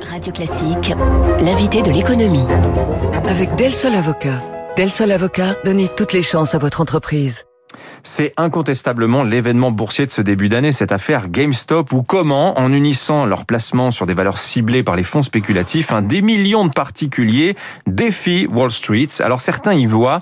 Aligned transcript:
Radio 0.00 0.32
Classique, 0.32 0.94
l'invité 1.40 1.82
de 1.82 1.90
l'économie. 1.90 2.46
Avec 3.28 3.54
Del 3.56 3.72
Sol 3.72 3.94
Avocat. 3.94 4.42
Del 4.76 4.90
Sol 4.90 5.10
Avocat, 5.10 5.56
donnez 5.64 5.88
toutes 5.88 6.12
les 6.12 6.22
chances 6.22 6.54
à 6.54 6.58
votre 6.58 6.80
entreprise. 6.80 7.44
C'est 8.02 8.32
incontestablement 8.36 9.24
l'événement 9.24 9.70
boursier 9.70 10.06
de 10.06 10.10
ce 10.10 10.22
début 10.22 10.48
d'année, 10.48 10.72
cette 10.72 10.92
affaire 10.92 11.28
GameStop, 11.28 11.92
ou 11.92 12.02
comment, 12.02 12.58
en 12.58 12.72
unissant 12.72 13.26
leurs 13.26 13.44
placements 13.44 13.90
sur 13.90 14.06
des 14.06 14.14
valeurs 14.14 14.38
ciblées 14.38 14.82
par 14.82 14.96
les 14.96 15.02
fonds 15.02 15.22
spéculatifs, 15.22 15.92
un 15.92 16.02
des 16.02 16.22
millions 16.22 16.66
de 16.66 16.72
particuliers 16.72 17.56
défient 17.86 18.46
Wall 18.46 18.70
Street. 18.70 19.08
Alors 19.20 19.40
certains 19.40 19.74
y 19.74 19.86
voient 19.86 20.20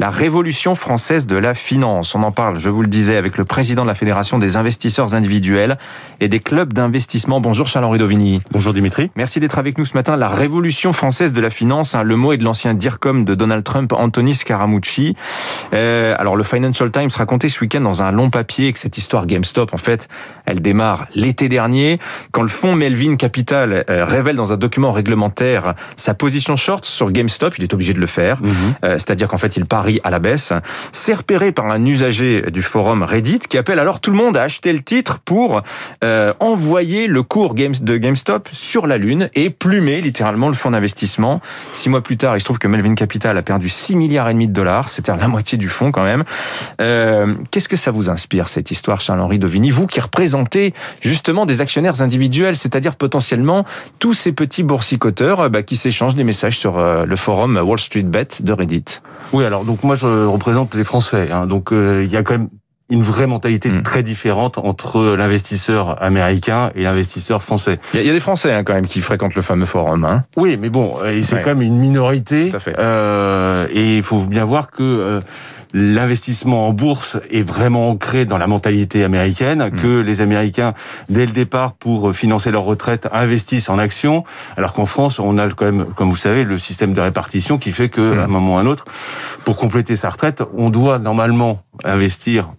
la 0.00 0.08
révolution 0.08 0.74
française 0.74 1.26
de 1.26 1.36
la 1.36 1.52
finance. 1.52 2.14
On 2.14 2.22
en 2.22 2.32
parle, 2.32 2.58
je 2.58 2.70
vous 2.70 2.80
le 2.80 2.88
disais, 2.88 3.18
avec 3.18 3.36
le 3.36 3.44
président 3.44 3.82
de 3.82 3.88
la 3.88 3.94
Fédération 3.94 4.38
des 4.38 4.56
investisseurs 4.56 5.14
individuels 5.14 5.76
et 6.20 6.28
des 6.28 6.40
clubs 6.40 6.72
d'investissement. 6.72 7.38
Bonjour 7.42 7.68
Charles-Henri 7.68 7.98
Dovini. 7.98 8.40
Bonjour 8.50 8.72
Dimitri. 8.72 9.10
Merci 9.14 9.40
d'être 9.40 9.58
avec 9.58 9.76
nous 9.76 9.84
ce 9.84 9.92
matin. 9.92 10.16
La 10.16 10.28
révolution 10.28 10.94
française 10.94 11.34
de 11.34 11.40
la 11.42 11.50
finance, 11.50 11.94
hein, 11.94 12.02
le 12.02 12.16
mot 12.16 12.32
est 12.32 12.38
de 12.38 12.44
l'ancien 12.44 12.72
DIRCOM 12.72 13.26
de 13.26 13.34
Donald 13.34 13.62
Trump, 13.62 13.92
Anthony 13.92 14.34
Scaramucci. 14.34 15.14
Euh, 15.74 16.14
alors 16.18 16.34
le 16.34 16.44
Financial 16.44 16.90
Times 16.90 17.10
racontait 17.14 17.50
ce 17.50 17.60
week-end 17.60 17.82
dans 17.82 18.02
un 18.02 18.10
long 18.10 18.30
papier 18.30 18.72
que 18.72 18.78
cette 18.78 18.96
histoire 18.96 19.26
GameStop, 19.26 19.74
en 19.74 19.78
fait, 19.78 20.08
elle 20.46 20.62
démarre 20.62 21.08
l'été 21.14 21.50
dernier, 21.50 21.98
quand 22.32 22.40
le 22.40 22.48
fonds 22.48 22.74
Melvin 22.74 23.16
Capital 23.16 23.84
euh, 23.90 24.06
révèle 24.06 24.36
dans 24.36 24.54
un 24.54 24.56
document 24.56 24.92
réglementaire 24.92 25.74
sa 25.98 26.14
position 26.14 26.56
short 26.56 26.86
sur 26.86 27.12
GameStop, 27.12 27.58
il 27.58 27.64
est 27.64 27.74
obligé 27.74 27.92
de 27.92 28.00
le 28.00 28.06
faire. 28.06 28.40
Mhm. 28.40 28.50
Euh, 28.84 28.92
c'est-à-dire 28.94 29.28
qu'en 29.28 29.36
fait, 29.36 29.58
il 29.58 29.66
parie 29.66 29.89
à 30.04 30.10
la 30.10 30.18
baisse, 30.18 30.52
c'est 30.92 31.14
repéré 31.14 31.52
par 31.52 31.66
un 31.66 31.84
usager 31.84 32.42
du 32.50 32.62
forum 32.62 33.02
Reddit 33.02 33.40
qui 33.40 33.58
appelle 33.58 33.78
alors 33.78 34.00
tout 34.00 34.10
le 34.10 34.16
monde 34.16 34.36
à 34.36 34.42
acheter 34.42 34.72
le 34.72 34.82
titre 34.82 35.18
pour 35.24 35.62
euh, 36.04 36.32
envoyer 36.40 37.06
le 37.06 37.22
cours 37.22 37.54
de 37.54 37.96
GameStop 37.96 38.48
sur 38.52 38.86
la 38.86 38.98
Lune 38.98 39.30
et 39.34 39.50
plumer 39.50 40.00
littéralement 40.00 40.48
le 40.48 40.54
fonds 40.54 40.70
d'investissement. 40.70 41.40
Six 41.72 41.88
mois 41.88 42.02
plus 42.02 42.16
tard, 42.16 42.36
il 42.36 42.40
se 42.40 42.44
trouve 42.44 42.58
que 42.58 42.68
Melvin 42.68 42.94
Capital 42.94 43.36
a 43.36 43.42
perdu 43.42 43.68
6 43.68 43.96
milliards 43.96 44.28
et 44.28 44.32
demi 44.32 44.46
de 44.46 44.52
dollars, 44.52 44.88
c'était 44.88 45.14
la 45.16 45.28
moitié 45.28 45.58
du 45.58 45.68
fonds 45.68 45.90
quand 45.90 46.04
même. 46.04 46.24
Euh, 46.80 47.34
Qu'est-ce 47.50 47.68
que 47.68 47.76
ça 47.76 47.90
vous 47.90 48.08
inspire 48.08 48.48
cette 48.48 48.70
histoire, 48.70 49.00
Charles-Henri 49.00 49.38
Dovini, 49.38 49.70
vous 49.70 49.86
qui 49.86 50.00
représentez 50.00 50.74
justement 51.00 51.46
des 51.46 51.60
actionnaires 51.60 52.02
individuels, 52.02 52.56
c'est-à-dire 52.56 52.96
potentiellement 52.96 53.64
tous 53.98 54.14
ces 54.14 54.32
petits 54.32 54.62
boursicoteurs 54.62 55.40
euh, 55.40 55.48
bah, 55.48 55.62
qui 55.62 55.76
s'échangent 55.76 56.14
des 56.14 56.24
messages 56.24 56.58
sur 56.58 56.80
le 56.80 57.16
forum 57.16 57.56
Wall 57.56 57.78
Street 57.78 58.02
Bet 58.02 58.28
de 58.40 58.52
Reddit? 58.52 59.00
Oui, 59.32 59.44
alors 59.44 59.64
donc 59.64 59.79
moi 59.84 59.96
je 59.96 60.26
représente 60.26 60.74
les 60.74 60.84
Français, 60.84 61.30
hein, 61.30 61.46
donc 61.46 61.72
euh, 61.72 62.02
il 62.04 62.10
y 62.10 62.16
a 62.16 62.22
quand 62.22 62.34
même 62.34 62.48
une 62.90 63.02
vraie 63.02 63.26
mentalité 63.26 63.70
hmm. 63.70 63.82
très 63.82 64.02
différente 64.02 64.58
entre 64.58 65.14
l'investisseur 65.16 66.02
américain 66.02 66.72
et 66.74 66.82
l'investisseur 66.82 67.42
français. 67.42 67.78
Il 67.94 68.02
y, 68.02 68.10
a 68.10 68.12
des 68.12 68.20
Français 68.20 68.52
hein, 68.52 68.64
quand 68.64 68.74
même 68.74 68.86
qui 68.86 69.00
fréquentent 69.00 69.36
le 69.36 69.42
fameux 69.42 69.66
forum. 69.66 70.04
Hein. 70.04 70.24
Oui, 70.36 70.58
mais 70.60 70.68
bon, 70.68 70.96
euh, 71.02 71.20
c'est 71.22 71.40
quand 71.42 71.50
même 71.50 71.62
une 71.62 71.78
minorité. 71.78 72.50
Tout 72.50 72.56
à 72.56 72.60
fait. 72.60 72.74
Euh, 72.78 73.68
et 73.72 73.96
il 73.96 74.02
faut 74.02 74.20
bien 74.20 74.44
voir 74.44 74.70
que 74.70 74.82
euh, 74.82 75.20
l'investissement 75.72 76.68
en 76.68 76.72
bourse 76.72 77.16
est 77.30 77.42
vraiment 77.42 77.90
ancré 77.90 78.24
dans 78.24 78.38
la 78.38 78.46
mentalité 78.46 79.04
américaine, 79.04 79.70
hmm. 79.72 79.80
que 79.80 80.00
les 80.00 80.20
Américains, 80.20 80.74
dès 81.08 81.26
le 81.26 81.32
départ, 81.32 81.72
pour 81.72 82.14
financer 82.14 82.50
leur 82.50 82.62
retraite, 82.62 83.08
investissent 83.12 83.68
en 83.68 83.78
actions, 83.78 84.24
alors 84.56 84.72
qu'en 84.72 84.86
France, 84.86 85.18
on 85.18 85.38
a 85.38 85.48
quand 85.50 85.66
même, 85.66 85.86
comme 85.96 86.10
vous 86.10 86.16
savez, 86.16 86.44
le 86.44 86.58
système 86.58 86.92
de 86.92 87.00
répartition 87.00 87.58
qui 87.58 87.72
fait 87.72 87.88
que, 87.88 88.18
à 88.18 88.24
un 88.24 88.26
moment 88.26 88.54
ou 88.54 88.58
à 88.58 88.60
un 88.60 88.66
autre, 88.66 88.84
pour 89.44 89.56
compléter 89.56 89.96
sa 89.96 90.10
retraite, 90.10 90.42
on 90.56 90.70
doit 90.70 90.98
normalement 90.98 91.62
investir 91.84 92.50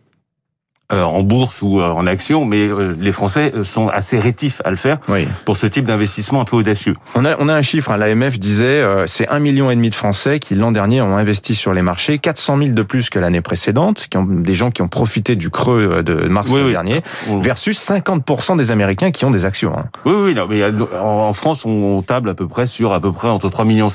en 0.98 1.22
bourse 1.24 1.62
ou 1.62 1.80
euh, 1.80 1.90
en 1.90 2.08
action, 2.08 2.46
mais 2.46 2.68
euh, 2.68 2.96
les 3.00 3.12
Français 3.12 3.54
sont 3.64 3.88
assez 3.88 4.20
rétifs 4.20 4.62
à 4.66 4.70
le 4.70 4.76
faire 4.76 5.00
pour 5.46 5.58
ce 5.58 5.68
type 5.68 5.86
d'investissement 5.86 6.42
un 6.42 6.46
peu 6.46 6.58
audacieux. 6.58 6.96
On 7.16 7.26
a, 7.26 7.36
on 7.40 7.48
a 7.48 7.54
un 7.54 7.62
chiffre, 7.62 7.92
hein, 7.92 7.98
l'AMF 7.98 8.40
disait, 8.40 8.84
c'est 9.08 9.28
un 9.28 9.40
million 9.40 9.72
et 9.72 9.76
demi 9.76 9.90
de 9.90 9.96
Français 9.96 10.40
qui 10.40 10.56
l'an 10.56 10.72
dernier 10.72 11.02
ont 11.02 11.16
investi 11.16 11.56
sur 11.56 11.74
les 11.74 11.82
marchés, 11.82 12.20
400 12.20 12.58
000 12.58 12.70
de 12.72 12.82
plus 12.82 13.10
que 13.10 13.20
l'année 13.20 13.42
précédente, 13.42 14.08
qui 14.10 14.18
ont, 14.18 14.26
des 14.26 14.54
gens 14.54 14.72
qui 14.72 14.82
ont 14.82 14.88
profité 14.88 15.36
du 15.36 15.50
creux 15.50 16.04
de 16.04 16.28
mars 16.28 16.52
dernier, 16.52 17.02
versus 17.42 17.80
50% 17.80 18.58
des 18.58 18.72
Américains 18.72 19.12
qui 19.12 19.26
ont 19.26 19.32
des 19.32 19.46
actions. 19.46 19.74
Hein. 19.78 19.86
Oui, 20.06 20.14
oui, 20.16 20.34
non, 20.34 20.48
mais 20.50 20.62
en 21.00 21.34
France, 21.34 21.66
on 21.66 22.02
table 22.02 22.30
à 22.30 22.34
peu 22.34 22.48
près 22.48 22.68
sur 22.68 22.94
à 22.94 23.00
peu 23.00 23.12
près 23.12 23.28
entre 23.28 23.50
3,5 23.50 23.66
millions 23.66 23.90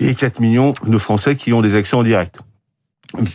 et 0.00 0.14
4 0.14 0.40
millions 0.40 0.74
de 0.86 0.98
Français 0.98 1.36
qui 1.36 1.52
ont 1.52 1.62
des 1.62 1.74
actions 1.74 1.98
en 1.98 2.02
direct. 2.02 2.40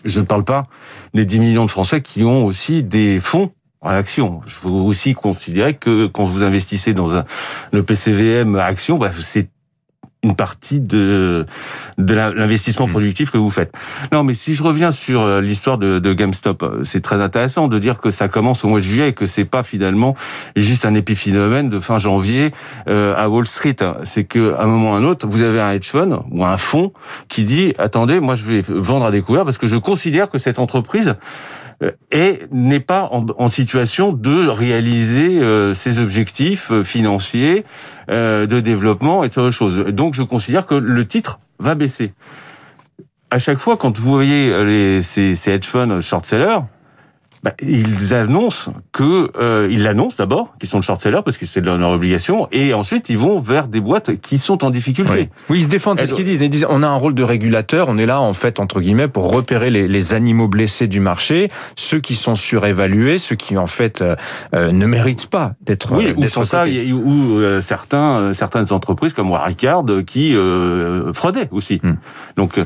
Je 0.05 0.19
ne 0.19 0.25
parle 0.25 0.43
pas 0.43 0.67
des 1.13 1.25
10 1.25 1.39
millions 1.39 1.65
de 1.65 1.71
Français 1.71 2.01
qui 2.01 2.23
ont 2.23 2.45
aussi 2.45 2.83
des 2.83 3.19
fonds 3.19 3.51
en 3.81 3.89
action. 3.89 4.41
Il 4.45 4.51
faut 4.51 4.69
aussi 4.69 5.13
considérer 5.13 5.75
que 5.75 6.07
quand 6.07 6.23
vous 6.23 6.43
investissez 6.43 6.93
dans 6.93 7.23
le 7.71 7.83
PCVM 7.83 8.55
action, 8.55 8.97
bah, 8.97 9.11
c'est 9.19 9.49
une 10.23 10.35
partie 10.35 10.79
de 10.79 11.45
de 11.97 12.13
l'investissement 12.13 12.87
mmh. 12.87 12.91
productif 12.91 13.31
que 13.31 13.37
vous 13.37 13.49
faites. 13.49 13.73
Non, 14.11 14.23
mais 14.23 14.33
si 14.33 14.55
je 14.55 14.63
reviens 14.63 14.91
sur 14.91 15.21
euh, 15.21 15.41
l'histoire 15.41 15.77
de, 15.77 15.99
de, 15.99 16.13
GameStop, 16.13 16.63
euh, 16.63 16.83
c'est 16.83 17.01
très 17.01 17.21
intéressant 17.21 17.67
de 17.67 17.79
dire 17.79 17.99
que 17.99 18.11
ça 18.11 18.27
commence 18.27 18.63
au 18.63 18.67
mois 18.67 18.79
de 18.79 18.83
juillet 18.83 19.09
et 19.09 19.13
que 19.13 19.25
c'est 19.25 19.45
pas 19.45 19.63
finalement 19.63 20.15
juste 20.55 20.85
un 20.85 20.93
épiphénomène 20.93 21.69
de 21.69 21.79
fin 21.79 21.97
janvier 21.97 22.51
euh, 22.87 23.15
à 23.17 23.29
Wall 23.29 23.47
Street. 23.47 23.77
C'est 24.03 24.23
que 24.23 24.53
à 24.53 24.63
un 24.63 24.67
moment 24.67 24.91
ou 24.91 24.93
à 24.93 24.97
un 24.97 25.03
autre, 25.03 25.27
vous 25.27 25.41
avez 25.41 25.59
un 25.59 25.71
hedge 25.71 25.89
fund 25.89 26.19
ou 26.29 26.45
un 26.45 26.57
fonds 26.57 26.93
qui 27.27 27.43
dit 27.43 27.73
attendez, 27.77 28.19
moi 28.19 28.35
je 28.35 28.45
vais 28.45 28.61
vendre 28.61 29.05
à 29.05 29.11
découvert 29.11 29.43
parce 29.43 29.57
que 29.57 29.67
je 29.67 29.77
considère 29.77 30.29
que 30.29 30.37
cette 30.37 30.59
entreprise 30.59 31.15
et 32.11 32.41
n'est 32.51 32.79
pas 32.79 33.09
en, 33.11 33.47
situation 33.47 34.13
de 34.13 34.47
réaliser 34.47 35.41
ses 35.73 35.99
objectifs 35.99 36.71
financiers 36.83 37.65
euh, 38.09 38.45
de 38.45 38.59
développement 38.59 39.23
et 39.23 39.27
autre 39.27 39.51
chose. 39.51 39.77
Donc 39.85 40.13
je 40.15 40.23
considère 40.23 40.65
que 40.65 40.75
le 40.75 41.07
titre 41.07 41.39
va 41.59 41.75
baisser. 41.75 42.13
À 43.29 43.39
chaque 43.39 43.59
fois, 43.59 43.77
quand 43.77 43.97
vous 43.97 44.11
voyez 44.11 44.51
les, 44.65 45.01
ces, 45.01 45.35
ces 45.35 45.51
hedge 45.51 45.65
funds 45.65 46.01
short 46.01 46.25
sellers, 46.25 46.59
bah, 47.43 47.53
ils 47.61 48.13
annoncent 48.13 48.71
que 48.91 49.31
euh, 49.37 49.67
ils 49.71 49.83
l'annoncent 49.83 50.15
d'abord 50.17 50.55
qu'ils 50.59 50.69
sont 50.69 50.77
le 50.77 50.83
short 50.83 51.01
seller 51.01 51.21
parce 51.25 51.37
que 51.37 51.45
c'est 51.45 51.61
leur 51.61 51.79
obligation 51.89 52.47
et 52.51 52.73
ensuite 52.73 53.09
ils 53.09 53.17
vont 53.17 53.39
vers 53.39 53.67
des 53.67 53.79
boîtes 53.79 54.19
qui 54.21 54.37
sont 54.37 54.63
en 54.63 54.69
difficulté. 54.69 55.29
Oui, 55.49 55.57
ils 55.59 55.63
se 55.63 55.67
défendent, 55.67 55.99
c'est 55.99 56.07
ce 56.07 56.13
qu'ils 56.13 56.25
disent. 56.25 56.41
Ils 56.41 56.49
disent 56.49 56.67
on 56.69 56.83
a 56.83 56.87
un 56.87 56.95
rôle 56.95 57.15
de 57.15 57.23
régulateur, 57.23 57.87
on 57.89 57.97
est 57.97 58.05
là 58.05 58.21
en 58.21 58.33
fait 58.33 58.59
entre 58.59 58.79
guillemets 58.79 59.07
pour 59.07 59.33
repérer 59.33 59.71
les, 59.71 59.87
les 59.87 60.13
animaux 60.13 60.47
blessés 60.47 60.87
du 60.87 60.99
marché, 60.99 61.49
ceux 61.75 61.99
qui 61.99 62.15
sont 62.15 62.35
surévalués, 62.35 63.17
ceux 63.17 63.35
qui 63.35 63.57
en 63.57 63.67
fait 63.67 64.01
euh, 64.01 64.15
euh 64.53 64.71
ne 64.71 64.85
méritent 64.85 65.27
pas 65.27 65.53
d'être 65.61 65.95
Oui, 65.95 66.13
ou 66.15 66.27
sans 66.27 66.43
ça 66.43 66.65
ou 66.65 67.39
euh, 67.39 67.61
certains 67.61 68.19
euh, 68.19 68.33
certaines 68.33 68.71
entreprises 68.71 69.13
comme 69.13 69.31
Waricard 69.31 69.83
qui 70.05 70.35
fraudaient 71.13 71.49
aussi. 71.51 71.79
Hmm. 71.83 71.95
Donc 72.35 72.59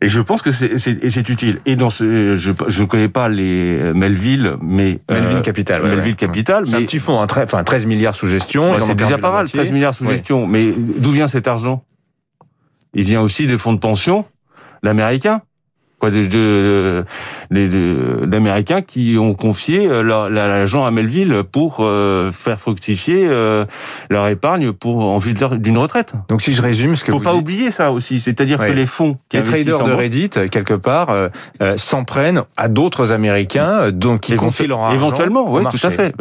et 0.00 0.08
je 0.08 0.20
pense 0.20 0.42
que 0.42 0.52
c'est 0.52 1.28
utile. 1.28 1.60
Et 1.66 1.74
dans 1.74 1.90
ce, 1.90 2.36
je 2.36 2.52
je 2.68 2.84
connais 2.84 3.08
pas 3.08 3.28
les 3.28 3.92
Melville, 3.94 4.56
mais 4.62 5.00
Melville 5.10 5.36
euh, 5.38 5.40
Capital, 5.40 5.82
ouais, 5.82 5.88
Melville 5.88 6.14
Capital, 6.14 6.66
c'est 6.66 6.76
un 6.76 6.82
petit 6.82 7.00
fonds, 7.00 7.18
enfin 7.18 7.64
13 7.64 7.86
milliards 7.86 8.14
sous 8.14 8.28
gestion. 8.28 8.76
c'est 8.82 8.94
déjà 8.94 9.18
pas 9.18 9.32
mal, 9.32 9.50
13 9.50 9.72
milliards 9.72 9.94
sous 9.94 10.08
gestion. 10.08 10.46
Mais 10.46 10.72
d'où 10.76 11.10
vient 11.10 11.26
cet 11.26 11.48
argent? 11.48 11.84
Il 12.94 13.04
vient 13.04 13.20
aussi 13.20 13.46
des 13.46 13.58
fonds 13.58 13.72
de 13.72 13.78
pension, 13.78 14.24
l'américain 14.82 15.42
quoi, 15.98 16.10
de, 16.10 17.04
d'Américains 17.50 18.82
qui 18.82 19.16
ont 19.18 19.34
confié 19.34 19.86
euh, 19.86 20.02
l'argent 20.28 20.84
à 20.84 20.90
Melville 20.90 21.42
pour 21.50 21.78
euh, 21.80 22.30
faire 22.32 22.58
fructifier 22.58 23.26
euh, 23.28 23.64
leur 24.10 24.26
épargne 24.28 24.72
pour 24.72 25.04
en 25.04 25.18
vue 25.18 25.34
d'une 25.34 25.78
retraite. 25.78 26.14
Donc 26.28 26.42
si 26.42 26.52
je 26.52 26.62
résume 26.62 26.96
ce 26.96 27.04
que 27.04 27.12
faut 27.12 27.18
vous 27.18 27.24
pas 27.24 27.32
dites... 27.32 27.40
oublier 27.40 27.70
ça 27.70 27.92
aussi, 27.92 28.20
c'est-à-dire 28.20 28.58
que 28.58 28.72
les 28.72 28.86
fonds, 28.86 29.18
qui 29.28 29.36
les 29.36 29.42
traders 29.42 29.84
de 29.84 29.92
Reddit 29.92 30.30
quelque 30.50 30.74
part 30.74 31.14
s'en 31.76 32.04
prennent 32.04 32.42
à 32.56 32.68
d'autres 32.68 33.12
Américains 33.12 33.90
donc 33.90 34.20
qui 34.20 34.36
confient 34.36 34.66
leur 34.66 34.80
argent 34.80 34.94
éventuellement, 34.94 35.52
oui, 35.52 35.62
tout 35.70 35.86
à 35.86 35.90
fait. 35.90 36.14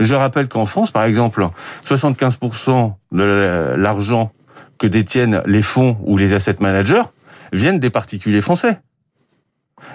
Je 0.00 0.14
rappelle 0.14 0.48
qu'en 0.48 0.66
France, 0.66 0.90
par 0.90 1.04
exemple, 1.04 1.46
75% 1.86 2.92
de 3.12 3.74
l'argent 3.76 4.32
que 4.78 4.86
détiennent 4.86 5.42
les 5.46 5.62
fonds 5.62 5.96
ou 6.02 6.16
les 6.16 6.32
asset 6.32 6.56
managers 6.60 7.02
viennent 7.52 7.78
des 7.78 7.90
particuliers 7.90 8.40
français. 8.40 8.78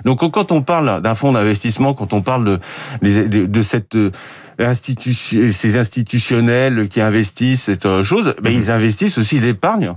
Donc 0.05 0.19
quand 0.31 0.51
on 0.51 0.61
parle 0.61 1.01
d'un 1.01 1.15
fonds 1.15 1.31
d'investissement, 1.31 1.93
quand 1.93 2.13
on 2.13 2.21
parle 2.21 2.59
de, 3.01 3.45
de, 3.45 3.61
cette 3.61 3.95
euh, 3.95 4.11
institution, 4.59 5.51
ces 5.51 5.77
institutionnels 5.77 6.87
qui 6.89 7.01
investissent 7.01 7.63
cette 7.63 8.03
chose, 8.03 8.33
ben, 8.41 8.53
ils 8.53 8.71
investissent 8.71 9.17
aussi 9.17 9.39
l'épargne 9.39 9.93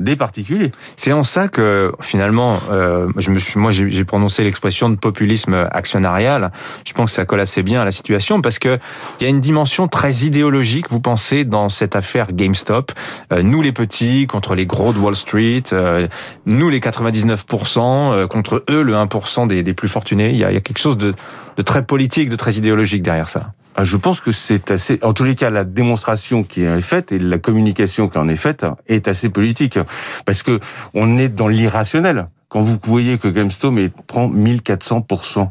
des 0.00 0.14
particuliers. 0.14 0.70
C'est 0.94 1.12
en 1.12 1.24
ça 1.24 1.48
que 1.48 1.92
finalement, 2.00 2.60
euh, 2.70 3.08
je 3.16 3.30
me 3.30 3.38
suis, 3.40 3.58
moi 3.58 3.72
j'ai 3.72 4.04
prononcé 4.04 4.44
l'expression 4.44 4.88
de 4.90 4.96
populisme 4.96 5.68
actionnarial. 5.72 6.52
Je 6.86 6.92
pense 6.92 7.10
que 7.10 7.16
ça 7.16 7.24
colle 7.24 7.40
assez 7.40 7.64
bien 7.64 7.82
à 7.82 7.84
la 7.84 7.90
situation 7.90 8.40
parce 8.40 8.60
que 8.60 8.78
il 9.18 9.24
y 9.24 9.26
a 9.26 9.30
une 9.30 9.40
dimension 9.40 9.88
très 9.88 10.24
idéologique. 10.24 10.88
Vous 10.88 11.00
pensez 11.00 11.44
dans 11.44 11.68
cette 11.68 11.96
affaire 11.96 12.32
GameStop, 12.32 12.92
euh, 13.32 13.42
nous 13.42 13.60
les 13.60 13.72
petits 13.72 14.28
contre 14.28 14.54
les 14.54 14.66
gros 14.66 14.92
de 14.92 15.00
Wall 15.00 15.16
Street, 15.16 15.64
euh, 15.72 16.06
nous 16.46 16.70
les 16.70 16.78
99% 16.78 18.12
euh, 18.12 18.26
contre 18.28 18.64
eux 18.70 18.82
le 18.82 18.94
1% 18.94 19.48
des, 19.48 19.64
des 19.64 19.74
plus 19.74 19.88
fortunés. 19.88 20.30
Il 20.30 20.36
y, 20.36 20.44
a, 20.44 20.52
y 20.52 20.56
a 20.56 20.60
quelque 20.60 20.78
chose 20.78 20.96
de, 20.96 21.12
de 21.56 21.62
très 21.62 21.84
politique, 21.84 22.30
de 22.30 22.36
très 22.36 22.54
idéologique 22.54 23.02
derrière 23.02 23.28
ça. 23.28 23.50
Ah, 23.80 23.84
je 23.84 23.96
pense 23.96 24.20
que 24.20 24.32
c'est 24.32 24.72
assez. 24.72 24.98
En 25.02 25.12
tous 25.12 25.22
les 25.22 25.36
cas, 25.36 25.50
la 25.50 25.62
démonstration 25.62 26.42
qui 26.42 26.62
est 26.62 26.80
faite 26.80 27.12
et 27.12 27.18
la 27.20 27.38
communication 27.38 28.08
qui 28.08 28.18
en 28.18 28.28
est 28.28 28.34
faite 28.34 28.66
est 28.88 29.06
assez 29.06 29.28
politique, 29.28 29.78
parce 30.24 30.42
que 30.42 30.58
on 30.94 31.16
est 31.16 31.28
dans 31.28 31.46
l'irrationnel. 31.46 32.26
Quand 32.48 32.60
vous 32.60 32.76
voyez 32.82 33.18
que 33.18 33.28
GameStop 33.28 33.76
prend 34.08 34.28
1400% 34.28 35.50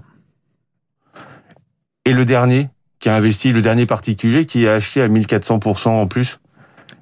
et 2.03 2.12
le 2.12 2.25
dernier 2.25 2.68
qui 3.00 3.07
a 3.07 3.15
investi, 3.15 3.53
le 3.53 3.62
dernier 3.62 3.85
particulier 3.85 4.45
qui 4.45 4.68
a 4.68 4.73
acheté 4.73 5.01
à 5.01 5.07
1400% 5.07 5.88
en 5.88 6.07
plus. 6.07 6.41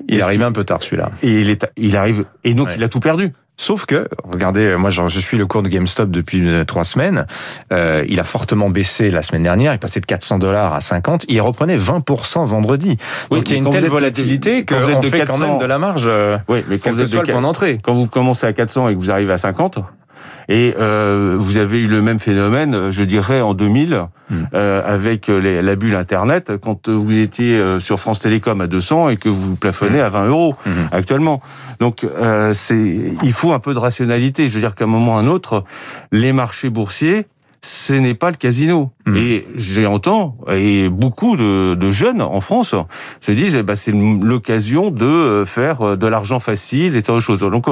Il 0.08 0.20
est 0.20 0.22
arrivé 0.22 0.44
un 0.44 0.52
peu 0.52 0.64
tard 0.64 0.84
celui-là. 0.84 1.10
Et 1.24 1.42
il 1.42 1.50
est, 1.50 1.66
il 1.76 1.98
arrive 1.98 2.26
et 2.44 2.54
donc 2.54 2.70
il 2.76 2.84
a 2.84 2.88
tout 2.88 3.00
perdu. 3.00 3.34
Sauf 3.58 3.86
que, 3.86 4.08
regardez, 4.30 4.76
moi 4.76 4.90
je 4.90 5.20
suis 5.20 5.38
le 5.38 5.46
cours 5.46 5.64
de 5.64 5.70
GameStop 5.70 6.10
depuis 6.10 6.48
euh, 6.48 6.66
trois 6.66 6.84
semaines. 6.84 7.26
Euh, 7.72 8.04
il 8.08 8.20
a 8.20 8.24
fortement 8.24 8.70
baissé 8.70 9.10
la 9.10 9.22
semaine 9.22 9.44
dernière. 9.44 9.74
Il 9.74 9.80
passé 9.80 10.02
de 10.02 10.06
400 10.06 10.40
dollars 10.40 10.74
à 10.74 10.82
50. 10.82 11.26
Il 11.30 11.40
reprenait 11.42 11.78
20% 11.78 12.46
vendredi. 12.46 12.98
Donc 13.32 13.50
il 13.50 13.52
y 13.52 13.56
a 13.56 13.58
une 13.58 13.70
telle 13.70 13.88
volatilité 13.88 14.66
qu'on 14.66 15.02
fait 15.02 15.26
quand 15.26 15.38
même 15.38 15.58
de 15.58 15.66
la 15.66 15.80
marge. 15.80 16.04
Euh, 16.06 16.38
oui, 16.50 16.64
mais 16.68 16.80
quand 16.80 16.92
vous 16.92 17.02
êtes 17.02 17.14
le 17.14 17.32
point 17.32 17.42
d'entrée. 17.42 17.80
Quand 17.82 17.94
vous 17.94 18.08
commencez 18.08 18.46
à 18.46 18.54
400 18.54 18.90
et 18.90 18.94
que 18.94 19.00
vous 19.00 19.12
arrivez 19.12 19.34
à 19.34 19.38
50, 19.38 19.80
et 20.48 20.76
euh, 20.80 21.36
vous 21.38 21.58
avez 21.58 21.82
eu 21.82 21.88
le 21.88 22.02
même 22.02 22.20
phénomène, 22.20 22.92
je 22.92 23.04
dirais, 23.04 23.42
en 23.42 23.54
2000, 23.54 24.08
hmm. 24.30 24.36
euh, 24.54 24.82
avec 24.86 25.28
les, 25.28 25.62
la 25.62 25.76
bulle 25.76 25.96
Internet, 25.96 26.54
quand 26.62 26.88
vous 26.90 27.18
étiez 27.18 27.58
euh, 27.58 27.80
sur 27.80 28.00
France 28.00 28.20
Télécom 28.20 28.62
à 28.62 28.68
200 28.68 29.10
et 29.10 29.18
que 29.18 29.30
vous 29.30 29.56
plafonnez 29.56 30.00
hmm. 30.00 30.06
à 30.06 30.10
20 30.10 30.26
euros 30.28 30.56
hmm. 30.66 30.70
actuellement. 30.92 31.42
Donc, 31.80 32.04
euh, 32.04 32.54
c'est, 32.54 33.14
il 33.24 33.34
faut 33.34 33.54
un 33.54 33.60
peu 33.60 33.74
de 33.74 33.80
rationalité. 33.80 34.48
Je 34.48 34.56
veux 34.56 34.62
dire 34.62 34.76
qu'à 34.76 34.86
un 34.86 34.88
moment 34.88 35.16
ou 35.16 35.18
à 35.18 35.22
un 35.22 35.28
autre, 35.28 35.64
les 36.12 36.32
marchés 36.32 36.70
boursiers, 36.70 37.28
ce 37.62 37.94
n'est 37.94 38.14
pas 38.14 38.30
le 38.30 38.38
casino. 38.38 38.92
Hmm. 39.08 39.16
Et 39.16 39.48
j'entends, 39.56 40.38
et 40.48 40.90
beaucoup 40.90 41.36
de, 41.36 41.74
de, 41.74 41.92
jeunes 41.92 42.22
en 42.22 42.40
France 42.40 42.76
se 43.20 43.32
disent, 43.32 43.56
eh 43.56 43.64
ben, 43.64 43.76
c'est 43.76 43.92
l'occasion 43.92 44.92
de 44.92 45.44
faire 45.48 45.98
de 45.98 46.08
l'argent 46.08 46.40
facile 46.40 46.96
et 46.96 47.02
tant 47.02 47.16
de 47.16 47.20
choses. 47.20 47.40
Donc, 47.40 47.66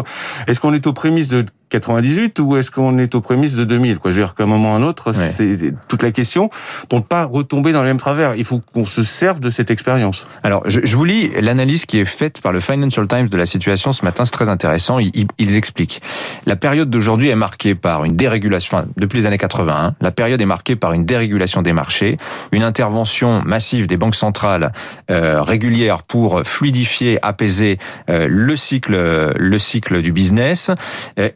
est-ce 0.48 0.60
qu'on 0.60 0.74
est 0.74 0.88
aux 0.88 0.94
prémices 0.94 1.28
de 1.28 1.46
98 1.74 2.40
ou 2.40 2.56
est-ce 2.58 2.70
qu'on 2.70 3.00
est 3.00 3.16
aux 3.16 3.22
prémices 3.22 3.56
de 3.56 3.64
2000 3.64 3.98
quoi? 3.98 4.12
Je 4.12 4.18
veux 4.18 4.24
dire 4.24 4.36
qu'à 4.36 4.44
un 4.44 4.48
moment 4.48 4.74
ou 4.74 4.76
à 4.76 4.78
un 4.78 4.84
autre, 4.84 5.12
c'est 5.12 5.74
toute 5.88 6.04
la 6.04 6.12
question 6.12 6.52
pour 6.88 7.00
ne 7.00 7.04
pas 7.04 7.26
retomber 7.26 7.72
dans 7.72 7.82
le 7.82 7.88
même 7.88 7.98
travers. 7.98 8.36
Il 8.36 8.46
faut 8.46 8.62
qu'on 8.74 8.86
se 8.86 9.02
serve 9.02 9.40
de 9.40 9.50
cette 9.50 9.72
expérience. 9.72 10.28
Alors, 10.44 10.62
je, 10.70 10.82
je, 10.84 10.96
vous 10.96 11.04
lis 11.04 11.32
l'analyse 11.42 11.86
qui 11.86 11.98
est 11.98 12.06
faite 12.06 12.42
par 12.42 12.52
le 12.52 12.60
Financial 12.60 13.08
Times 13.08 13.28
de 13.28 13.38
la 13.38 13.48
situation 13.48 13.92
ce 13.92 14.06
matin. 14.06 14.24
C'est 14.26 14.32
très 14.32 14.50
intéressant. 14.50 15.00
Ils, 15.00 15.26
ils, 15.40 15.56
expliquent 15.56 16.02
la 16.46 16.56
période 16.56 16.92
d'aujourd'hui 16.92 17.30
est 17.30 17.36
marquée 17.36 17.74
par 17.74 18.06
une 18.06 18.16
dérégulation. 18.16 18.78
Enfin, 18.78 18.88
depuis 18.98 19.18
les 19.20 19.26
années 19.26 19.40
80, 19.40 19.76
hein, 19.76 19.96
la 20.00 20.12
période 20.12 20.40
est 20.42 20.46
marquée 20.46 20.76
par 20.76 20.94
une 20.94 21.06
dérégulation 21.06 21.64
des 21.64 21.74
marchés, 21.74 22.18
une 22.52 22.64
intervention 22.64 23.42
massive 23.44 23.88
des 23.88 23.98
banques 23.98 24.16
centrales 24.16 24.74
euh, 25.10 25.42
régulières 25.42 26.04
pour 26.04 26.44
fluidifier, 26.44 27.18
apaiser 27.24 27.80
euh, 28.10 28.28
le 28.30 28.56
cycle, 28.56 28.96
le 29.36 29.60
cycle 29.60 30.04
du 30.04 30.12
business. 30.12 30.70
Euh, 31.18 31.30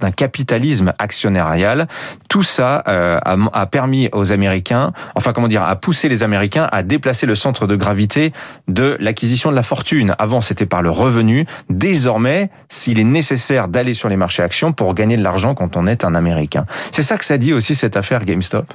d'un 0.00 0.10
capitalisme 0.10 0.92
actionnarial, 0.98 1.88
tout 2.28 2.42
ça 2.42 2.82
euh, 2.88 3.18
a, 3.24 3.36
a, 3.52 3.66
permis 3.66 4.08
aux 4.12 4.32
Américains, 4.32 4.92
enfin 5.14 5.32
comment 5.32 5.48
dire, 5.48 5.62
a 5.62 5.76
poussé 5.76 6.08
les 6.08 6.22
Américains 6.22 6.68
à 6.72 6.82
déplacer 6.82 7.26
le 7.26 7.34
centre 7.34 7.66
de 7.66 7.76
gravité 7.76 8.32
de 8.68 8.96
l'acquisition 9.00 9.50
de 9.50 9.56
la 9.56 9.62
fortune. 9.62 10.14
Avant, 10.18 10.40
c'était 10.40 10.66
par 10.66 10.82
le 10.82 10.90
revenu. 10.90 11.46
Désormais, 11.70 12.50
s'il 12.68 13.00
est 13.00 13.04
nécessaire 13.04 13.68
d'aller 13.68 13.94
sur 13.94 14.08
les 14.08 14.16
marchés 14.16 14.42
actions 14.42 14.72
pour 14.72 14.94
gagner 14.94 15.16
de 15.16 15.22
l'argent 15.22 15.54
quand 15.54 15.76
on 15.76 15.86
est 15.86 16.04
un 16.04 16.14
Américain. 16.14 16.64
C'est 16.92 17.02
ça 17.02 17.18
que 17.18 17.24
ça 17.24 17.38
dit 17.38 17.52
aussi 17.52 17.74
cette 17.74 17.96
affaire 17.96 18.24
GameStop? 18.24 18.66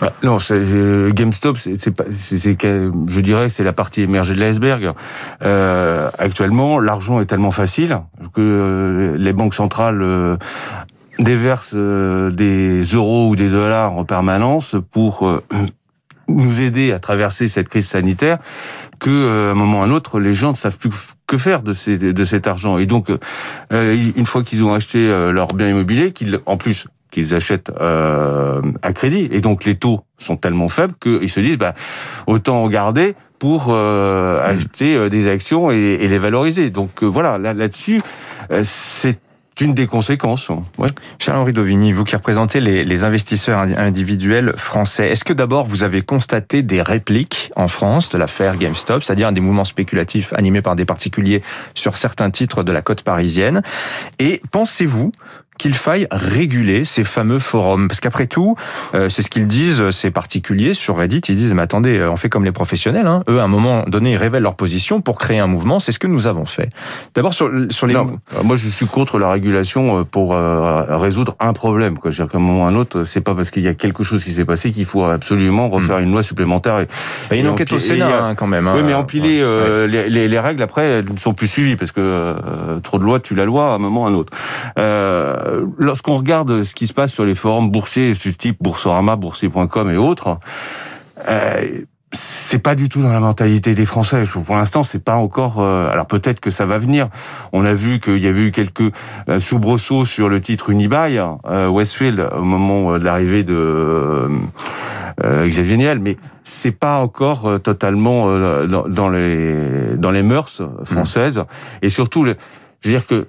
Bah, 0.00 0.12
non, 0.22 0.38
euh, 0.50 1.12
GameStop, 1.12 1.58
c'est 1.58 1.78
je 1.78 3.20
dirais, 3.20 3.48
c'est 3.50 3.64
la 3.64 3.72
partie 3.72 4.02
émergée 4.02 4.34
de 4.34 4.40
l'iceberg. 4.40 4.92
Euh, 5.42 6.10
actuellement, 6.18 6.78
l'argent 6.78 7.20
est 7.20 7.26
tellement 7.26 7.50
facile 7.50 8.00
que 8.34 8.40
euh, 8.40 9.16
les 9.18 9.32
banques 9.34 9.54
centrales 9.54 10.00
euh, 10.02 10.36
déversent 11.18 11.74
des 11.74 12.82
euros 12.82 13.28
ou 13.28 13.36
des 13.36 13.50
dollars 13.50 13.92
en 13.92 14.04
permanence 14.04 14.76
pour 14.90 15.42
nous 16.28 16.60
aider 16.60 16.92
à 16.92 16.98
traverser 16.98 17.46
cette 17.48 17.68
crise 17.68 17.88
sanitaire 17.88 18.38
que 19.00 19.48
à 19.48 19.50
un 19.50 19.54
moment 19.54 19.80
ou 19.80 19.82
à 19.82 19.84
un 19.84 19.90
autre 19.90 20.18
les 20.18 20.32
gens 20.32 20.52
ne 20.52 20.56
savent 20.56 20.78
plus 20.78 20.90
que 21.26 21.36
faire 21.36 21.60
de 21.62 21.74
cet 21.74 22.46
argent 22.46 22.78
et 22.78 22.86
donc 22.86 23.10
une 23.70 24.26
fois 24.26 24.44
qu'ils 24.44 24.64
ont 24.64 24.72
acheté 24.72 25.08
leur 25.08 25.48
bien 25.48 25.68
immobilier 25.68 26.12
qu'ils 26.12 26.40
en 26.46 26.56
plus 26.56 26.86
qu'ils 27.10 27.34
achètent 27.34 27.72
euh, 27.80 28.60
à 28.82 28.92
crédit. 28.92 29.28
Et 29.30 29.40
donc 29.40 29.64
les 29.64 29.74
taux 29.74 30.00
sont 30.18 30.36
tellement 30.36 30.68
faibles 30.68 30.94
qu'ils 31.00 31.30
se 31.30 31.40
disent 31.40 31.58
bah, 31.58 31.74
autant 32.26 32.68
garder 32.68 33.14
pour 33.40 33.68
euh, 33.70 34.46
acheter 34.46 34.94
euh, 34.94 35.08
des 35.08 35.26
actions 35.28 35.72
et, 35.72 35.98
et, 36.00 36.08
les 36.08 36.18
valoriser. 36.18 36.70
Donc 36.70 37.02
euh, 37.02 37.06
voilà, 37.06 37.38
là-dessus, 37.38 38.02
là 38.50 38.60
c'est 38.62 39.18
une 39.60 39.74
des 39.74 39.86
conséquences. 39.86 40.48
Ouais. 40.78 40.88
Charles-Henri 41.18 41.52
Dovigny, 41.52 41.92
vous 41.92 42.04
qui 42.04 42.16
représentez 42.16 42.60
les, 42.60 42.84
les, 42.84 43.04
investisseurs 43.04 43.58
individuels 43.58 44.54
français, 44.56 45.10
est-ce 45.10 45.24
que 45.24 45.32
d'abord 45.32 45.64
vous 45.64 45.82
avez 45.82 46.02
constaté 46.02 46.62
des 46.62 46.80
répliques 46.80 47.52
en 47.56 47.68
France 47.68 48.08
de 48.08 48.18
l'affaire 48.18 48.56
GameStop, 48.56 49.02
c'est-à-dire 49.02 49.32
des 49.32 49.40
mouvements 49.40 49.64
spéculatifs 49.64 50.32
animés 50.32 50.62
par 50.62 50.76
des 50.76 50.84
particuliers 50.84 51.42
sur 51.74 51.96
certains 51.96 52.30
titres 52.30 52.62
de 52.62 52.72
la 52.72 52.80
côte 52.80 53.02
parisienne? 53.02 53.62
Et 54.18 54.40
pensez-vous 54.50 55.12
qu'il 55.60 55.74
faille 55.74 56.06
réguler 56.10 56.86
ces 56.86 57.04
fameux 57.04 57.38
forums. 57.38 57.86
Parce 57.86 58.00
qu'après 58.00 58.26
tout, 58.26 58.56
euh, 58.94 59.10
c'est 59.10 59.20
ce 59.20 59.28
qu'ils 59.28 59.46
disent, 59.46 59.90
ces 59.90 60.10
particuliers 60.10 60.72
sur 60.72 60.96
Reddit, 60.96 61.20
ils 61.28 61.36
disent, 61.36 61.52
mais 61.52 61.60
attendez, 61.60 61.98
euh, 61.98 62.10
on 62.10 62.16
fait 62.16 62.30
comme 62.30 62.46
les 62.46 62.52
professionnels. 62.52 63.06
Hein. 63.06 63.22
Eux, 63.28 63.40
à 63.40 63.44
un 63.44 63.48
moment 63.48 63.84
donné, 63.86 64.12
ils 64.12 64.16
révèlent 64.16 64.42
leur 64.42 64.54
position 64.54 65.02
pour 65.02 65.18
créer 65.18 65.38
un 65.38 65.46
mouvement. 65.46 65.78
C'est 65.78 65.92
ce 65.92 65.98
que 65.98 66.06
nous 66.06 66.26
avons 66.26 66.46
fait. 66.46 66.70
D'abord, 67.14 67.34
sur, 67.34 67.50
sur 67.68 67.86
les... 67.86 67.92
Non, 67.92 68.06
moi, 68.42 68.56
je 68.56 68.68
suis 68.68 68.86
contre 68.86 69.18
la 69.18 69.30
régulation 69.30 70.00
euh, 70.00 70.04
pour 70.04 70.34
résoudre 70.34 71.36
un 71.40 71.52
problème. 71.52 71.98
Quoi. 71.98 72.10
Je 72.10 72.16
veux 72.16 72.24
dire 72.24 72.32
qu'à 72.32 72.38
un 72.38 72.40
moment 72.40 72.62
ou 72.62 72.64
à 72.64 72.68
un 72.68 72.74
autre, 72.74 73.04
c'est 73.04 73.20
pas 73.20 73.34
parce 73.34 73.50
qu'il 73.50 73.62
y 73.62 73.68
a 73.68 73.74
quelque 73.74 74.02
chose 74.02 74.24
qui 74.24 74.32
s'est 74.32 74.46
passé 74.46 74.72
qu'il 74.72 74.86
faut 74.86 75.04
absolument 75.04 75.68
hmm. 75.68 75.74
refaire 75.74 75.98
une 75.98 76.10
loi 76.10 76.22
supplémentaire. 76.22 76.86
il 77.30 77.36
y 77.36 77.38
a 77.38 77.42
une 77.42 77.48
enquête 77.48 77.72
au 77.74 77.78
Sénat, 77.78 78.24
hein, 78.24 78.34
quand 78.34 78.46
même. 78.46 78.66
Hein. 78.66 78.74
Oui, 78.76 78.82
mais 78.82 78.94
empiler 78.94 79.44
les, 79.86 80.08
les, 80.08 80.26
les, 80.26 80.40
règles, 80.40 80.62
après, 80.62 80.86
elles 80.86 81.12
ne 81.12 81.18
sont 81.18 81.34
plus 81.34 81.48
suivies, 81.48 81.76
parce 81.76 81.92
que 81.92 82.34
trop 82.82 82.98
de 82.98 83.04
lois 83.04 83.20
tue 83.20 83.34
la 83.34 83.44
loi 83.44 83.72
à 83.72 83.74
un 83.74 83.78
moment 83.78 84.04
ou 84.04 84.06
à 84.06 84.08
un 84.08 84.14
autre. 84.14 84.32
Euh, 84.78 85.49
euh, 85.50 85.66
lorsqu'on 85.78 86.16
regarde 86.16 86.64
ce 86.64 86.74
qui 86.74 86.86
se 86.86 86.92
passe 86.92 87.12
sur 87.12 87.24
les 87.24 87.34
forums 87.34 87.70
boursiers, 87.70 88.14
ce 88.14 88.28
type 88.28 88.56
Boursorama, 88.60 89.16
boursier.com 89.16 89.90
et 89.90 89.96
autres, 89.96 90.38
euh, 91.28 91.82
c'est 92.12 92.58
pas 92.58 92.74
du 92.74 92.88
tout 92.88 93.02
dans 93.02 93.12
la 93.12 93.20
mentalité 93.20 93.74
des 93.74 93.86
Français. 93.86 94.24
Pour 94.24 94.56
l'instant, 94.56 94.82
c'est 94.82 95.02
pas 95.02 95.14
encore. 95.14 95.60
Euh, 95.60 95.90
alors 95.90 96.06
peut-être 96.06 96.40
que 96.40 96.50
ça 96.50 96.66
va 96.66 96.78
venir. 96.78 97.08
On 97.52 97.64
a 97.64 97.74
vu 97.74 98.00
qu'il 98.00 98.18
y 98.18 98.26
avait 98.26 98.46
eu 98.46 98.52
quelques 98.52 98.92
euh, 99.28 99.38
soubresauts 99.38 100.04
sur 100.04 100.28
le 100.28 100.40
titre 100.40 100.70
Unibail, 100.70 101.22
euh, 101.46 101.68
Westfield, 101.68 102.28
au 102.36 102.42
moment 102.42 102.98
de 102.98 103.04
l'arrivée 103.04 103.44
de 103.44 104.28
Xavier 105.22 105.76
Niel, 105.76 105.98
mais 105.98 106.16
c'est 106.44 106.72
pas 106.72 106.96
encore 106.96 107.60
totalement 107.60 108.26
dans, 108.66 109.08
les 109.10 109.96
dans 109.96 110.10
les 110.10 110.22
mœurs 110.22 110.62
françaises. 110.84 111.38
Mmh. 111.38 111.44
Et 111.82 111.90
surtout, 111.90 112.24
je 112.24 112.30
veux 112.88 112.94
dire 112.94 113.06
que 113.06 113.26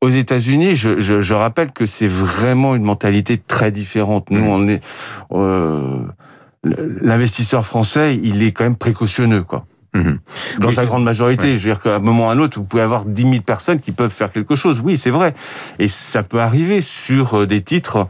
aux 0.00 0.08
États-Unis, 0.08 0.74
je, 0.74 1.00
je, 1.00 1.20
je, 1.20 1.34
rappelle 1.34 1.72
que 1.72 1.86
c'est 1.86 2.06
vraiment 2.06 2.74
une 2.74 2.84
mentalité 2.84 3.38
très 3.38 3.70
différente. 3.70 4.30
Nous, 4.30 4.44
mmh. 4.44 4.48
on 4.48 4.68
est 4.68 4.80
euh, 5.32 6.00
l'investisseur 6.62 7.64
français, 7.64 8.18
il 8.22 8.42
est 8.42 8.52
quand 8.52 8.64
même 8.64 8.76
précautionneux, 8.76 9.42
quoi. 9.42 9.66
Mmh. 9.94 10.16
Dans 10.58 10.72
sa 10.72 10.84
grande 10.84 11.04
majorité, 11.04 11.56
je 11.56 11.68
veux 11.68 11.74
dire 11.74 11.80
qu'à 11.80 11.96
un 11.96 11.98
moment 12.00 12.26
ou 12.26 12.28
à 12.28 12.32
un 12.32 12.38
autre, 12.38 12.58
vous 12.58 12.64
pouvez 12.64 12.82
avoir 12.82 13.06
10 13.06 13.22
000 13.22 13.34
personnes 13.40 13.80
qui 13.80 13.92
peuvent 13.92 14.12
faire 14.12 14.30
quelque 14.30 14.54
chose. 14.54 14.82
Oui, 14.84 14.98
c'est 14.98 15.10
vrai. 15.10 15.34
Et 15.78 15.88
ça 15.88 16.22
peut 16.22 16.40
arriver 16.40 16.82
sur 16.82 17.38
euh, 17.40 17.46
des 17.46 17.62
titres 17.62 18.06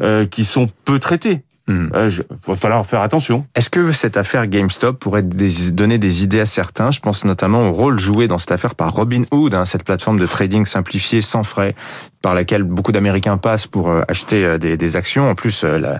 euh, 0.00 0.26
qui 0.26 0.44
sont 0.44 0.68
peu 0.84 0.98
traités. 0.98 1.44
Il 1.68 1.90
euh, 1.94 2.10
va 2.46 2.56
falloir 2.56 2.86
faire 2.86 3.02
attention. 3.02 3.46
Est-ce 3.54 3.68
que 3.68 3.92
cette 3.92 4.16
affaire 4.16 4.46
GameStop 4.46 4.98
pourrait 4.98 5.22
donner 5.22 5.98
des 5.98 6.24
idées 6.24 6.40
à 6.40 6.46
certains? 6.46 6.90
Je 6.90 7.00
pense 7.00 7.24
notamment 7.24 7.68
au 7.68 7.72
rôle 7.72 7.98
joué 7.98 8.26
dans 8.26 8.38
cette 8.38 8.52
affaire 8.52 8.74
par 8.74 8.92
Robinhood, 8.92 9.54
hein, 9.54 9.66
cette 9.66 9.84
plateforme 9.84 10.18
de 10.18 10.26
trading 10.26 10.64
simplifiée 10.64 11.20
sans 11.20 11.42
frais 11.42 11.74
par 12.22 12.34
laquelle 12.34 12.64
beaucoup 12.64 12.92
d'Américains 12.92 13.36
passent 13.36 13.66
pour 13.66 13.90
euh, 13.90 14.02
acheter 14.08 14.44
euh, 14.44 14.58
des, 14.58 14.76
des 14.76 14.96
actions. 14.96 15.30
En 15.30 15.34
plus, 15.34 15.62
euh, 15.64 15.96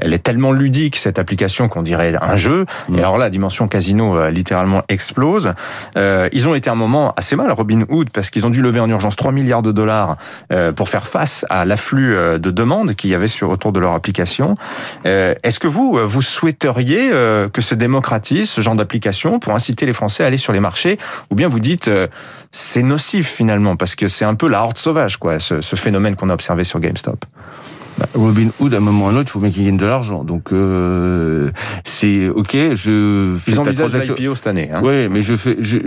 elle 0.00 0.12
est 0.12 0.18
tellement 0.18 0.52
ludique 0.52 0.96
cette 0.96 1.18
application 1.18 1.68
qu'on 1.68 1.82
dirait 1.82 2.14
un 2.20 2.36
jeu. 2.36 2.66
Et 2.94 2.98
alors 2.98 3.16
là, 3.16 3.24
la 3.24 3.30
dimension 3.30 3.66
casino 3.66 4.28
littéralement 4.28 4.82
explose. 4.88 5.54
Euh, 5.96 6.28
ils 6.32 6.46
ont 6.48 6.54
été 6.54 6.68
un 6.68 6.74
moment 6.74 7.14
assez 7.16 7.36
mal, 7.36 7.50
Robin 7.52 7.84
Hood, 7.88 8.10
parce 8.10 8.30
qu'ils 8.30 8.46
ont 8.46 8.50
dû 8.50 8.60
lever 8.60 8.80
en 8.80 8.90
urgence 8.90 9.16
3 9.16 9.32
milliards 9.32 9.62
de 9.62 9.72
dollars 9.72 10.16
pour 10.76 10.88
faire 10.88 11.06
face 11.06 11.46
à 11.48 11.64
l'afflux 11.64 12.14
de 12.14 12.50
demandes 12.50 12.94
qu'il 12.94 13.10
y 13.10 13.14
avait 13.14 13.28
sur 13.28 13.50
autour 13.50 13.72
de 13.72 13.80
leur 13.80 13.92
application. 13.92 14.54
Est-ce 15.04 15.58
que 15.58 15.68
vous, 15.68 15.98
vous 16.04 16.22
souhaiteriez 16.22 17.10
que 17.52 17.62
se 17.62 17.74
démocratise 17.74 18.50
ce 18.50 18.60
genre 18.60 18.76
d'application 18.76 19.38
pour 19.38 19.54
inciter 19.54 19.86
les 19.86 19.92
Français 19.92 20.24
à 20.24 20.26
aller 20.26 20.36
sur 20.36 20.52
les 20.52 20.60
marchés, 20.60 20.98
ou 21.30 21.34
bien 21.34 21.48
vous 21.48 21.60
dites 21.60 21.90
c'est 22.54 22.82
nocif 22.82 23.28
finalement 23.28 23.74
parce 23.74 23.96
que 23.96 24.06
c'est 24.06 24.24
un 24.24 24.36
peu 24.36 24.48
la 24.48 24.62
horde 24.62 24.78
sauvage, 24.78 25.16
quoi, 25.16 25.40
ce, 25.40 25.53
ce 25.60 25.76
phénomène 25.76 26.16
qu'on 26.16 26.30
a 26.30 26.34
observé 26.34 26.64
sur 26.64 26.80
GameStop. 26.80 27.24
Bah, 27.98 28.06
Robin 28.14 28.48
Hood, 28.58 28.74
à 28.74 28.78
un 28.78 28.80
moment 28.80 29.04
ou 29.04 29.08
à 29.08 29.10
un 29.12 29.16
autre, 29.16 29.28
il 29.28 29.30
faut 29.30 29.38
bien 29.38 29.50
qu'il 29.50 29.64
gagne 29.64 29.76
de 29.76 29.86
l'argent. 29.86 30.24
Donc 30.24 30.52
euh, 30.52 31.50
c'est 31.84 32.28
ok. 32.28 32.52
Je 32.74 33.36
fais 33.38 33.52
Ils 33.52 33.60
envisagent 33.60 33.96
l'IPO 33.96 34.34
cette 34.34 34.48
année. 34.48 34.70
Hein. 34.72 34.80
Oui, 34.82 35.08
mais 35.08 35.22
je 35.22 35.36
fais, 35.36 35.56
je, 35.60 35.78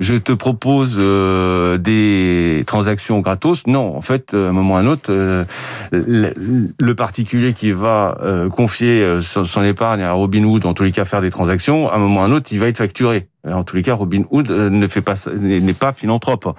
je 0.00 0.14
te 0.16 0.32
propose 0.32 0.96
euh, 0.98 1.78
des 1.78 2.64
transactions 2.66 3.20
gratos. 3.20 3.66
Non, 3.68 3.96
en 3.96 4.00
fait, 4.00 4.34
à 4.34 4.48
un 4.48 4.52
moment 4.52 4.74
ou 4.74 4.76
à 4.76 4.80
un 4.80 4.86
autre, 4.86 5.10
euh, 5.10 5.44
le, 5.92 6.94
particulier 6.94 7.52
qui 7.52 7.70
va 7.70 8.18
euh, 8.22 8.48
confier 8.48 9.00
euh, 9.00 9.20
son, 9.20 9.44
son, 9.44 9.62
épargne 9.62 10.02
à 10.02 10.12
Robin 10.12 10.42
Hood, 10.42 10.66
en 10.66 10.74
tous 10.74 10.82
les 10.82 10.92
cas 10.92 11.04
faire 11.04 11.20
des 11.20 11.30
transactions, 11.30 11.88
à 11.88 11.94
un 11.94 11.98
moment 11.98 12.20
ou 12.20 12.24
à 12.24 12.26
un 12.26 12.32
autre, 12.32 12.48
il 12.50 12.58
va 12.58 12.66
être 12.66 12.78
facturé. 12.78 13.28
En 13.44 13.62
tous 13.62 13.76
les 13.76 13.82
cas, 13.82 13.94
Robin 13.94 14.22
Hood 14.30 14.50
ne 14.50 14.88
fait 14.88 15.00
pas 15.00 15.14
n'est 15.32 15.72
pas 15.72 15.92
philanthrope. 15.92 16.56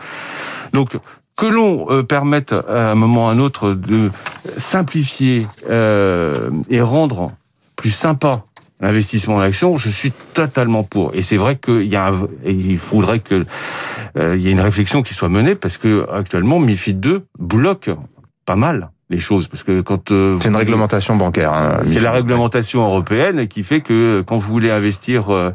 Donc 0.73 0.97
que 1.37 1.45
l'on 1.45 1.89
euh, 1.89 2.03
permette 2.03 2.53
à 2.53 2.91
un 2.91 2.95
moment 2.95 3.25
ou 3.25 3.27
à 3.29 3.31
un 3.31 3.39
autre 3.39 3.71
de 3.71 4.11
simplifier 4.57 5.47
euh, 5.69 6.49
et 6.69 6.81
rendre 6.81 7.31
plus 7.75 7.91
sympa 7.91 8.45
l'investissement 8.79 9.35
en 9.35 9.39
action, 9.39 9.77
je 9.77 9.89
suis 9.89 10.11
totalement 10.33 10.83
pour. 10.83 11.15
Et 11.15 11.21
c'est 11.21 11.37
vrai 11.37 11.55
qu'il 11.55 11.85
y 11.85 11.95
a 11.95 12.11
il 12.45 12.77
faudrait 12.77 13.19
que 13.19 13.45
euh, 14.17 14.35
il 14.35 14.41
y 14.41 14.49
ait 14.49 14.51
une 14.51 14.59
réflexion 14.59 15.01
qui 15.01 15.13
soit 15.13 15.29
menée 15.29 15.55
parce 15.55 15.77
que 15.77 16.05
actuellement 16.11 16.59
MiFID 16.59 16.99
2 16.99 17.25
bloque 17.39 17.89
pas 18.45 18.55
mal 18.55 18.91
les 19.13 19.19
choses 19.19 19.47
parce 19.47 19.63
que 19.63 19.81
quand 19.81 20.11
euh, 20.11 20.37
c'est 20.41 20.49
une 20.49 20.55
réglementation 20.55 21.15
bancaire 21.15 21.53
hein, 21.53 21.81
c'est 21.85 21.99
la 21.99 22.11
réglementation 22.11 22.83
européenne 22.83 23.47
qui 23.47 23.63
fait 23.63 23.81
que 23.81 24.21
quand 24.21 24.37
vous 24.37 24.51
voulez 24.51 24.71
investir 24.71 25.25
100 25.25 25.31
euh, 25.31 25.51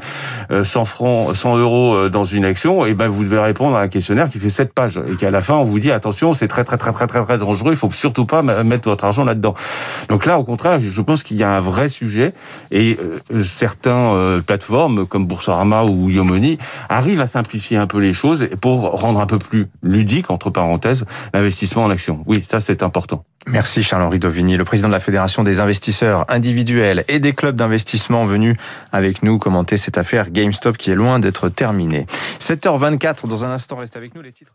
euh, 0.53 0.65
francs 0.65 1.35
100 1.35 1.57
euros 1.59 2.09
dans 2.09 2.25
une 2.25 2.45
action 2.45 2.87
et 2.87 2.91
eh 2.91 2.95
ben 2.95 3.09
vous 3.09 3.25
devez 3.25 3.39
répondre 3.39 3.77
à 3.77 3.83
un 3.83 3.89
questionnaire 3.89 4.29
qui 4.31 4.39
fait 4.39 4.51
7 4.51 4.73
pages 4.73 5.01
et 5.11 5.17
qu'à 5.17 5.31
la 5.31 5.41
fin 5.41 5.55
on 5.55 5.65
vous 5.65 5.81
dit 5.81 5.91
attention 5.91 6.33
c'est 6.33 6.49
très 6.49 6.65
très 6.65 6.79
très 6.79 6.93
très 6.93 7.07
très 7.07 7.25
très 7.25 7.39
dangereux 7.39 7.73
il 7.73 7.77
faut 7.77 7.91
surtout 7.91 8.27
pas 8.27 8.43
mettre 8.43 8.89
votre 8.89 9.05
argent 9.05 9.25
là-dedans. 9.25 9.55
Donc 10.09 10.25
là 10.25 10.39
au 10.39 10.45
contraire 10.45 10.81
je 10.81 11.01
pense 11.03 11.23
qu'il 11.23 11.37
y 11.37 11.43
a 11.43 11.51
un 11.51 11.61
vrai 11.61 11.89
sujet 11.89 12.33
et 12.71 12.97
certains 13.41 14.41
plateformes 14.47 15.07
comme 15.07 15.27
Boursorama 15.27 15.85
ou 15.85 16.11
Yomoni 16.11 16.59
arrivent 16.89 17.21
à 17.21 17.27
simplifier 17.27 17.77
un 17.77 17.87
peu 17.87 17.99
les 17.99 18.13
choses 18.13 18.49
pour 18.61 18.83
rendre 18.83 19.21
un 19.21 19.27
peu 19.27 19.39
plus 19.39 19.67
ludique 19.83 20.31
entre 20.31 20.51
parenthèses 20.51 21.05
l'investissement 21.35 21.85
en 21.85 21.91
action. 21.91 22.23
Oui 22.27 22.45
ça 22.49 22.61
c'est 22.61 22.83
important 22.83 23.25
Merci 23.51 23.83
Charles-Henri 23.83 24.19
Dovigny, 24.19 24.57
le 24.57 24.65
président 24.65 24.89
de 24.89 24.93
la 24.93 25.01
Fédération 25.01 25.43
des 25.43 25.61
investisseurs 25.61 26.27
individuels 26.29 27.05
et 27.09 27.19
des 27.19 27.33
clubs 27.33 27.57
d'investissement 27.57 28.27
venu 28.27 28.57
avec 28.93 29.23
nous 29.23 29.39
commenter 29.39 29.79
cette 29.79 29.97
affaire 29.97 30.31
GameStop 30.31 30.77
qui 30.77 30.91
est 30.91 30.95
loin 30.95 31.19
d'être 31.19 31.49
terminée. 31.49 32.07
7h24, 32.41 33.27
dans 33.27 33.45
un 33.45 33.51
instant, 33.51 33.77
reste 33.77 33.97
avec 33.97 34.15
nous 34.15 34.23
les 34.23 34.33
titres 34.33 34.53